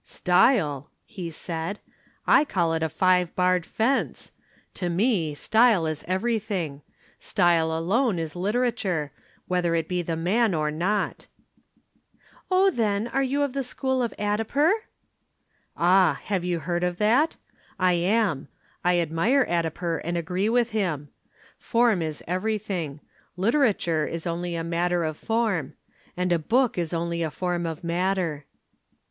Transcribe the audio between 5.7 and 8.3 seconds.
is everything. Style alone